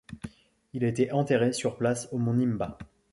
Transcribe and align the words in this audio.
Il 0.73 0.83
a 0.83 0.87
été 0.87 1.11
enterré 1.11 1.53
sur 1.53 1.77
place 1.77 2.09
au 2.11 2.17
Mont 2.17 2.33
Nimba. 2.33 2.75